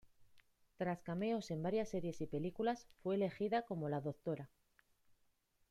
Tras 0.77 0.99
cameos 1.03 1.51
en 1.51 1.61
varias 1.61 1.89
series 1.89 2.21
y 2.21 2.25
películas 2.25 2.87
fue 3.03 3.13
elegida 3.13 3.61
como 3.67 3.87
la 3.87 4.01
Dra. 4.01 4.49